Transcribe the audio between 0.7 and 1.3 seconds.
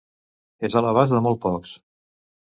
a l’abast de